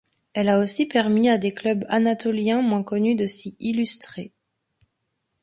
Elle 0.33 0.49
a 0.49 0.57
aussi 0.57 0.87
permis 0.87 1.29
à 1.29 1.37
des 1.37 1.53
clubs 1.53 1.85
anatoliens 1.87 2.63
moins 2.63 2.81
connus 2.81 3.13
de 3.13 3.27
s'y 3.27 3.55
illustrer. 3.59 4.33